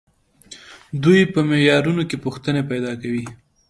دوی 1.03 1.21
په 1.33 1.39
معیارونو 1.49 2.03
کې 2.09 2.17
پوښتنې 2.25 2.61
پیدا 2.71 2.91
کوي. 3.01 3.25